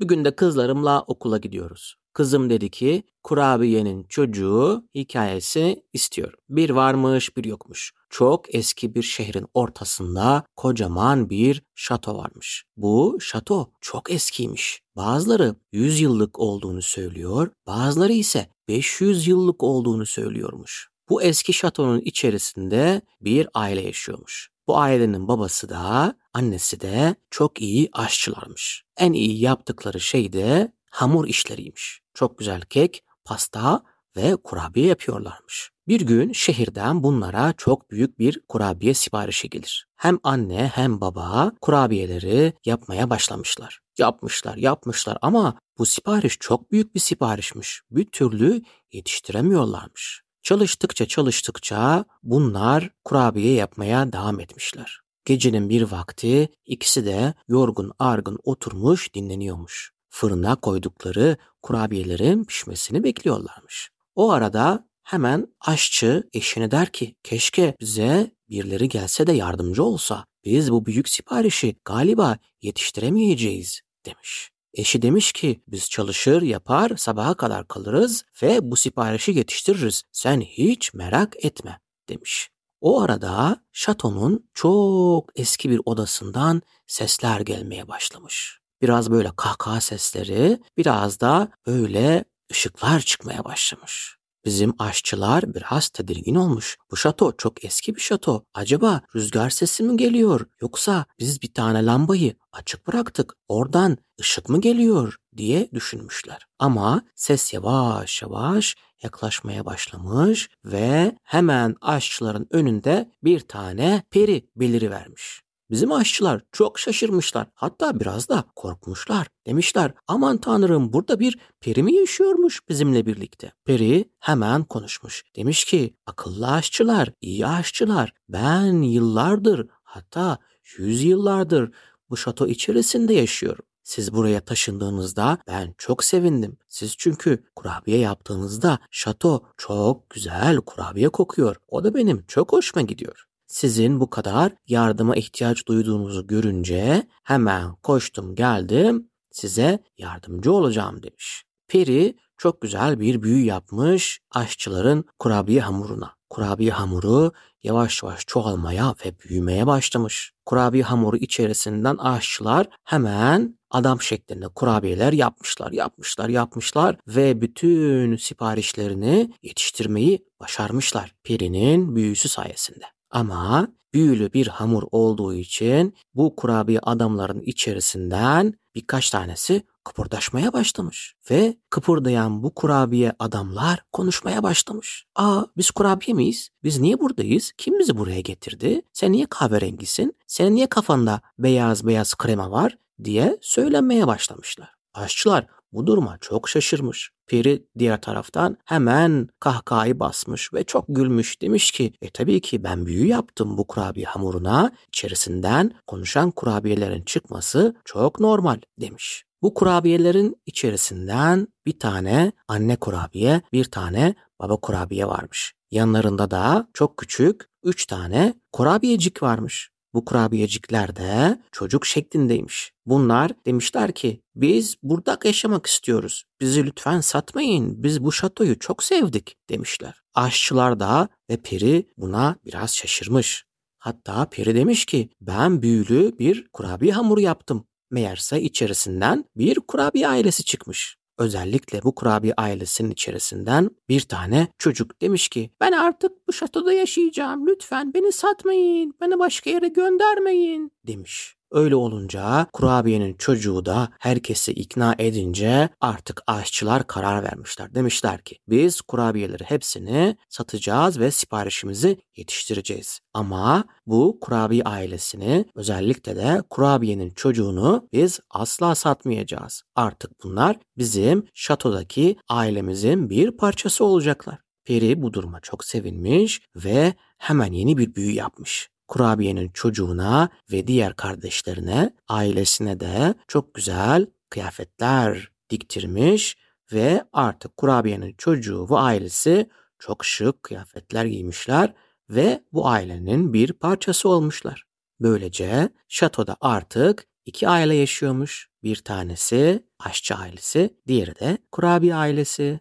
Bir 0.00 0.06
gün 0.08 0.24
de 0.24 0.36
kızlarımla 0.36 1.02
okula 1.02 1.38
gidiyoruz. 1.38 1.96
Kızım 2.12 2.50
dedi 2.50 2.70
ki 2.70 3.02
kurabiyenin 3.22 4.04
çocuğu 4.04 4.84
hikayesi 4.94 5.82
istiyor. 5.92 6.32
Bir 6.48 6.70
varmış 6.70 7.36
bir 7.36 7.44
yokmuş. 7.44 7.92
Çok 8.10 8.54
eski 8.54 8.94
bir 8.94 9.02
şehrin 9.02 9.46
ortasında 9.54 10.44
kocaman 10.56 11.30
bir 11.30 11.62
şato 11.74 12.16
varmış. 12.16 12.64
Bu 12.76 13.18
şato 13.20 13.70
çok 13.80 14.10
eskiymiş. 14.10 14.80
Bazıları 14.96 15.54
100 15.72 16.00
yıllık 16.00 16.38
olduğunu 16.38 16.82
söylüyor, 16.82 17.50
bazıları 17.66 18.12
ise 18.12 18.48
500 18.68 19.26
yıllık 19.26 19.62
olduğunu 19.62 20.06
söylüyormuş. 20.06 20.88
Bu 21.08 21.22
eski 21.22 21.52
şatonun 21.52 22.00
içerisinde 22.00 23.02
bir 23.20 23.48
aile 23.54 23.80
yaşıyormuş. 23.80 24.50
Bu 24.66 24.78
ailenin 24.78 25.28
babası 25.28 25.68
da 25.68 26.14
annesi 26.34 26.80
de 26.80 27.14
çok 27.30 27.62
iyi 27.62 27.88
aşçılarmış. 27.92 28.84
En 28.96 29.12
iyi 29.12 29.40
yaptıkları 29.40 30.00
şey 30.00 30.32
de 30.32 30.72
hamur 30.90 31.26
işleriymiş. 31.26 32.00
Çok 32.14 32.38
güzel 32.38 32.60
kek, 32.60 33.04
pasta 33.24 33.82
ve 34.16 34.36
kurabiye 34.36 34.86
yapıyorlarmış. 34.86 35.70
Bir 35.88 36.00
gün 36.00 36.32
şehirden 36.32 37.02
bunlara 37.02 37.52
çok 37.56 37.90
büyük 37.90 38.18
bir 38.18 38.40
kurabiye 38.48 38.94
siparişi 38.94 39.50
gelir. 39.50 39.86
Hem 39.96 40.18
anne 40.22 40.70
hem 40.74 41.00
baba 41.00 41.52
kurabiyeleri 41.60 42.52
yapmaya 42.64 43.10
başlamışlar. 43.10 43.80
Yapmışlar, 43.98 44.56
yapmışlar 44.56 45.18
ama 45.22 45.58
bu 45.78 45.86
sipariş 45.86 46.36
çok 46.40 46.72
büyük 46.72 46.94
bir 46.94 47.00
siparişmiş. 47.00 47.80
Bir 47.90 48.04
türlü 48.04 48.62
yetiştiremiyorlarmış. 48.92 50.25
Çalıştıkça 50.46 51.06
çalıştıkça 51.06 52.04
bunlar 52.22 52.90
kurabiye 53.04 53.52
yapmaya 53.52 54.12
devam 54.12 54.40
etmişler. 54.40 55.00
Gecenin 55.24 55.68
bir 55.68 55.82
vakti 55.82 56.48
ikisi 56.66 57.06
de 57.06 57.34
yorgun 57.48 57.92
argın 57.98 58.38
oturmuş 58.44 59.14
dinleniyormuş. 59.14 59.92
Fırına 60.10 60.56
koydukları 60.56 61.36
kurabiyelerin 61.62 62.44
pişmesini 62.44 63.04
bekliyorlarmış. 63.04 63.90
O 64.14 64.30
arada 64.30 64.88
hemen 65.02 65.46
aşçı 65.60 66.28
eşine 66.32 66.70
der 66.70 66.92
ki 66.92 67.14
keşke 67.22 67.74
bize 67.80 68.30
birileri 68.50 68.88
gelse 68.88 69.26
de 69.26 69.32
yardımcı 69.32 69.82
olsa. 69.82 70.24
Biz 70.44 70.72
bu 70.72 70.86
büyük 70.86 71.08
siparişi 71.08 71.76
galiba 71.84 72.38
yetiştiremeyeceğiz 72.62 73.80
demiş. 74.04 74.50
Eşi 74.76 75.02
demiş 75.02 75.32
ki 75.32 75.62
biz 75.68 75.90
çalışır 75.90 76.42
yapar 76.42 76.92
sabaha 76.96 77.34
kadar 77.34 77.68
kalırız 77.68 78.24
ve 78.42 78.70
bu 78.70 78.76
siparişi 78.76 79.32
yetiştiririz. 79.32 80.02
Sen 80.12 80.40
hiç 80.40 80.94
merak 80.94 81.44
etme 81.44 81.80
demiş. 82.08 82.50
O 82.80 83.02
arada 83.02 83.64
şatonun 83.72 84.50
çok 84.54 85.30
eski 85.34 85.70
bir 85.70 85.80
odasından 85.84 86.62
sesler 86.86 87.40
gelmeye 87.40 87.88
başlamış. 87.88 88.60
Biraz 88.82 89.10
böyle 89.10 89.30
kahkaha 89.36 89.80
sesleri, 89.80 90.60
biraz 90.76 91.20
da 91.20 91.48
böyle 91.66 92.24
ışıklar 92.52 93.00
çıkmaya 93.00 93.44
başlamış. 93.44 94.16
Bizim 94.46 94.74
aşçılar 94.78 95.54
biraz 95.54 95.88
tedirgin 95.88 96.34
olmuş. 96.34 96.76
Bu 96.90 96.96
şato 96.96 97.32
çok 97.36 97.64
eski 97.64 97.96
bir 97.96 98.00
şato. 98.00 98.44
Acaba 98.54 99.00
rüzgar 99.16 99.50
sesi 99.50 99.82
mi 99.82 99.96
geliyor? 99.96 100.46
Yoksa 100.60 101.04
biz 101.18 101.42
bir 101.42 101.54
tane 101.54 101.86
lambayı 101.86 102.34
açık 102.52 102.86
bıraktık. 102.86 103.34
Oradan 103.48 103.98
ışık 104.20 104.48
mı 104.48 104.60
geliyor 104.60 105.16
diye 105.36 105.70
düşünmüşler. 105.74 106.46
Ama 106.58 107.02
ses 107.14 107.54
yavaş 107.54 108.22
yavaş 108.22 108.76
yaklaşmaya 109.02 109.64
başlamış 109.66 110.48
ve 110.64 111.18
hemen 111.22 111.76
aşçıların 111.80 112.46
önünde 112.50 113.12
bir 113.24 113.40
tane 113.40 114.02
peri 114.10 114.48
beliri 114.56 114.90
vermiş. 114.90 115.45
Bizim 115.70 115.92
aşçılar 115.92 116.42
çok 116.52 116.78
şaşırmışlar. 116.78 117.46
Hatta 117.54 118.00
biraz 118.00 118.28
da 118.28 118.44
korkmuşlar. 118.56 119.26
Demişler 119.46 119.92
aman 120.08 120.38
tanrım 120.38 120.92
burada 120.92 121.20
bir 121.20 121.38
peri 121.60 121.82
mi 121.82 121.94
yaşıyormuş 121.94 122.68
bizimle 122.68 123.06
birlikte. 123.06 123.52
Peri 123.64 124.10
hemen 124.18 124.64
konuşmuş. 124.64 125.24
Demiş 125.36 125.64
ki 125.64 125.96
akıllı 126.06 126.52
aşçılar, 126.52 127.12
iyi 127.20 127.46
aşçılar 127.46 128.12
ben 128.28 128.82
yıllardır 128.82 129.66
hatta 129.82 130.38
yüz 130.78 131.04
yıllardır 131.04 131.70
bu 132.10 132.16
şato 132.16 132.46
içerisinde 132.46 133.14
yaşıyorum. 133.14 133.64
Siz 133.82 134.12
buraya 134.12 134.40
taşındığınızda 134.40 135.38
ben 135.46 135.74
çok 135.78 136.04
sevindim. 136.04 136.56
Siz 136.68 136.96
çünkü 136.98 137.44
kurabiye 137.56 137.98
yaptığınızda 137.98 138.78
şato 138.90 139.42
çok 139.56 140.10
güzel 140.10 140.56
kurabiye 140.56 141.08
kokuyor. 141.08 141.56
O 141.68 141.84
da 141.84 141.94
benim 141.94 142.24
çok 142.28 142.52
hoşuma 142.52 142.82
gidiyor. 142.82 143.26
Sizin 143.46 144.00
bu 144.00 144.10
kadar 144.10 144.52
yardıma 144.66 145.16
ihtiyaç 145.16 145.66
duyduğunuzu 145.68 146.26
görünce 146.26 147.06
hemen 147.24 147.74
koştum 147.74 148.34
geldim 148.34 149.10
size 149.30 149.78
yardımcı 149.98 150.52
olacağım 150.52 151.02
demiş. 151.02 151.44
Peri 151.68 152.16
çok 152.36 152.60
güzel 152.60 153.00
bir 153.00 153.22
büyü 153.22 153.44
yapmış 153.44 154.20
aşçıların 154.30 155.04
kurabiye 155.18 155.60
hamuruna. 155.60 156.16
Kurabiye 156.30 156.70
hamuru 156.70 157.32
yavaş 157.62 158.02
yavaş 158.02 158.26
çoğalmaya 158.26 158.94
ve 159.04 159.18
büyümeye 159.18 159.66
başlamış. 159.66 160.32
Kurabiye 160.46 160.82
hamuru 160.82 161.16
içerisinden 161.16 161.96
aşçılar 161.96 162.66
hemen 162.84 163.58
adam 163.70 164.00
şeklinde 164.00 164.48
kurabiyeler 164.48 165.12
yapmışlar, 165.12 165.72
yapmışlar, 165.72 166.28
yapmışlar 166.28 166.96
ve 167.08 167.40
bütün 167.40 168.16
siparişlerini 168.16 169.34
yetiştirmeyi 169.42 170.26
başarmışlar 170.40 171.14
Peri'nin 171.24 171.96
büyüsü 171.96 172.28
sayesinde. 172.28 172.95
Ama 173.10 173.68
büyülü 173.94 174.32
bir 174.32 174.46
hamur 174.46 174.82
olduğu 174.90 175.34
için 175.34 175.94
bu 176.14 176.36
kurabiye 176.36 176.78
adamların 176.80 177.40
içerisinden 177.40 178.54
birkaç 178.74 179.10
tanesi 179.10 179.62
kıpırdaşmaya 179.84 180.52
başlamış. 180.52 181.14
Ve 181.30 181.56
kıpırdayan 181.70 182.42
bu 182.42 182.54
kurabiye 182.54 183.12
adamlar 183.18 183.82
konuşmaya 183.92 184.42
başlamış. 184.42 185.06
Aa 185.14 185.44
biz 185.56 185.70
kurabiye 185.70 186.14
miyiz? 186.14 186.48
Biz 186.64 186.78
niye 186.78 187.00
buradayız? 187.00 187.52
Kim 187.58 187.78
bizi 187.78 187.96
buraya 187.96 188.20
getirdi? 188.20 188.82
Sen 188.92 189.12
niye 189.12 189.26
kahverengisin? 189.26 190.16
Senin 190.26 190.54
niye 190.54 190.66
kafanda 190.66 191.20
beyaz 191.38 191.86
beyaz 191.86 192.14
krema 192.14 192.50
var? 192.50 192.76
diye 193.04 193.38
söylenmeye 193.40 194.06
başlamışlar. 194.06 194.74
Aşçılar 194.94 195.46
bu 195.72 195.86
duruma 195.86 196.18
çok 196.20 196.48
şaşırmış. 196.48 197.10
Peri 197.26 197.66
diğer 197.78 198.00
taraftan 198.00 198.56
hemen 198.64 199.28
kahkahayı 199.40 200.00
basmış 200.00 200.54
ve 200.54 200.64
çok 200.64 200.84
gülmüş 200.88 201.42
demiş 201.42 201.70
ki 201.70 201.92
e 202.02 202.10
tabii 202.10 202.40
ki 202.40 202.64
ben 202.64 202.86
büyü 202.86 203.06
yaptım 203.06 203.58
bu 203.58 203.66
kurabiye 203.66 204.06
hamuruna 204.06 204.72
içerisinden 204.88 205.74
konuşan 205.86 206.30
kurabiyelerin 206.30 207.02
çıkması 207.02 207.76
çok 207.84 208.20
normal 208.20 208.60
demiş. 208.80 209.24
Bu 209.42 209.54
kurabiyelerin 209.54 210.36
içerisinden 210.46 211.48
bir 211.66 211.78
tane 211.78 212.32
anne 212.48 212.76
kurabiye, 212.76 213.42
bir 213.52 213.64
tane 213.64 214.14
baba 214.40 214.56
kurabiye 214.56 215.06
varmış. 215.06 215.54
Yanlarında 215.70 216.30
da 216.30 216.68
çok 216.74 216.96
küçük 216.96 217.44
üç 217.62 217.86
tane 217.86 218.34
kurabiyecik 218.52 219.22
varmış. 219.22 219.70
Bu 219.96 220.04
kurabiyecikler 220.04 220.96
de 220.96 221.38
çocuk 221.52 221.86
şeklindeymiş. 221.86 222.72
Bunlar 222.86 223.32
demişler 223.46 223.92
ki 223.92 224.22
biz 224.34 224.76
burada 224.82 225.18
yaşamak 225.24 225.66
istiyoruz. 225.66 226.24
Bizi 226.40 226.66
lütfen 226.66 227.00
satmayın. 227.00 227.82
Biz 227.82 228.04
bu 228.04 228.12
şatoyu 228.12 228.58
çok 228.58 228.82
sevdik 228.82 229.36
demişler. 229.50 230.02
Aşçılar 230.14 230.80
da 230.80 231.08
ve 231.30 231.36
peri 231.36 231.86
buna 231.96 232.36
biraz 232.44 232.76
şaşırmış. 232.76 233.44
Hatta 233.78 234.28
peri 234.30 234.54
demiş 234.54 234.84
ki 234.86 235.10
ben 235.20 235.62
büyülü 235.62 236.18
bir 236.18 236.48
kurabiye 236.52 236.92
hamuru 236.92 237.20
yaptım. 237.20 237.66
Meğerse 237.90 238.42
içerisinden 238.42 239.24
bir 239.36 239.60
kurabiye 239.60 240.08
ailesi 240.08 240.44
çıkmış. 240.44 240.96
Özellikle 241.18 241.82
bu 241.82 241.94
kurabiye 241.94 242.34
ailesinin 242.36 242.90
içerisinden 242.90 243.70
bir 243.88 244.00
tane 244.00 244.48
çocuk 244.58 245.00
demiş 245.00 245.28
ki 245.28 245.50
ben 245.60 245.72
artık 245.72 246.28
bu 246.28 246.32
şatoda 246.32 246.72
yaşayacağım 246.72 247.46
lütfen 247.46 247.94
beni 247.94 248.12
satmayın 248.12 248.94
beni 249.00 249.18
başka 249.18 249.50
yere 249.50 249.68
göndermeyin 249.68 250.72
demiş. 250.86 251.36
Öyle 251.56 251.76
olunca 251.76 252.46
kurabiyenin 252.52 253.14
çocuğu 253.14 253.64
da 253.66 253.88
herkesi 253.98 254.52
ikna 254.52 254.94
edince 254.98 255.68
artık 255.80 256.22
aşçılar 256.26 256.86
karar 256.86 257.22
vermişler. 257.22 257.74
Demişler 257.74 258.22
ki 258.22 258.38
biz 258.48 258.80
kurabiyeleri 258.80 259.44
hepsini 259.44 260.16
satacağız 260.28 261.00
ve 261.00 261.10
siparişimizi 261.10 261.98
yetiştireceğiz. 262.16 263.00
Ama 263.14 263.64
bu 263.86 264.18
kurabiye 264.20 264.62
ailesini 264.62 265.44
özellikle 265.54 266.16
de 266.16 266.42
kurabiyenin 266.50 267.10
çocuğunu 267.10 267.88
biz 267.92 268.20
asla 268.30 268.74
satmayacağız. 268.74 269.62
Artık 269.74 270.10
bunlar 270.24 270.56
bizim 270.78 271.26
şatodaki 271.34 272.16
ailemizin 272.28 273.10
bir 273.10 273.30
parçası 273.30 273.84
olacaklar. 273.84 274.38
Peri 274.64 275.02
bu 275.02 275.12
duruma 275.12 275.40
çok 275.40 275.64
sevinmiş 275.64 276.40
ve 276.56 276.94
hemen 277.18 277.52
yeni 277.52 277.78
bir 277.78 277.94
büyü 277.94 278.12
yapmış 278.12 278.68
kurabiyenin 278.88 279.48
çocuğuna 279.48 280.28
ve 280.52 280.66
diğer 280.66 280.96
kardeşlerine, 280.96 281.94
ailesine 282.08 282.80
de 282.80 283.14
çok 283.28 283.54
güzel 283.54 284.06
kıyafetler 284.30 285.30
diktirmiş 285.50 286.36
ve 286.72 287.04
artık 287.12 287.56
kurabiyenin 287.56 288.14
çocuğu 288.18 288.66
ve 288.70 288.76
ailesi 288.76 289.48
çok 289.78 290.04
şık 290.04 290.42
kıyafetler 290.42 291.04
giymişler 291.04 291.74
ve 292.10 292.44
bu 292.52 292.68
ailenin 292.68 293.32
bir 293.32 293.52
parçası 293.52 294.08
olmuşlar. 294.08 294.64
Böylece 295.00 295.68
şatoda 295.88 296.36
artık 296.40 297.06
iki 297.26 297.48
aile 297.48 297.74
yaşıyormuş. 297.74 298.48
Bir 298.62 298.76
tanesi 298.76 299.66
aşçı 299.78 300.14
ailesi, 300.14 300.76
diğeri 300.86 301.18
de 301.20 301.38
kurabiye 301.52 301.94
ailesi. 301.94 302.60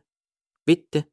Bitti. 0.67 1.05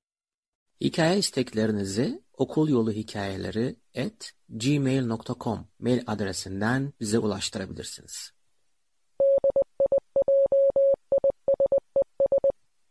Hikaye 0.81 1.19
isteklerinizi 1.19 2.22
okul 2.37 2.69
yolu 2.69 2.93
hikayeleri 2.93 3.77
at 3.97 4.33
gmail.com 4.49 5.69
mail 5.79 6.03
adresinden 6.07 6.93
bize 7.01 7.19
ulaştırabilirsiniz. 7.19 8.33